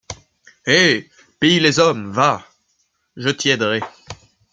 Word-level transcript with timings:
Hé! 0.65 1.11
pille 1.39 1.59
les 1.59 1.77
hommes... 1.77 2.11
va, 2.11 2.43
je 3.17 3.29
t’y 3.29 3.49
aiderai. 3.51 3.81